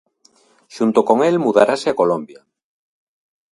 [0.75, 2.41] Xunto con el mudarase a Colombia.